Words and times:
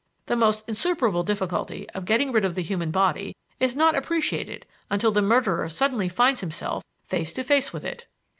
The 0.25 0.33
almost 0.33 0.67
insuperable 0.67 1.21
difficulty 1.21 1.87
of 1.91 2.05
getting 2.05 2.31
rid 2.31 2.43
of 2.43 2.55
the 2.55 2.63
human 2.63 2.89
body 2.89 3.35
is 3.59 3.75
not 3.75 3.93
appreciated 3.93 4.65
until 4.89 5.11
the 5.11 5.21
murderer 5.21 5.69
suddenly 5.69 6.09
finds 6.09 6.39
himself 6.39 6.83
face 7.05 7.31
to 7.33 7.43
face 7.43 7.71
with 7.71 7.83
it. 7.83 8.07